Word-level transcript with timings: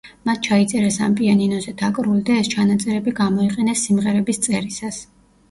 მათ 0.27 0.39
ჩაიწერეს 0.45 0.95
ამ 1.07 1.17
პიანინოზე 1.19 1.73
დაკრული 1.81 2.23
და 2.31 2.39
ეს 2.45 2.49
ჩანაწერები 2.55 3.15
გამოიყენეს 3.21 3.85
სიმღერების 3.91 4.43
წერისას. 4.49 5.01